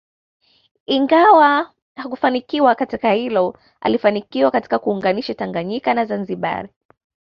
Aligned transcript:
Ingawa 0.85 1.73
hakufanikiwa 1.95 2.75
katika 2.75 3.11
hilo 3.11 3.57
alifanikiwa 3.81 4.51
katika 4.51 4.79
kuunganisha 4.79 5.33
Tanganyika 5.33 5.93
na 5.93 6.05
Zanzibar 6.05 6.69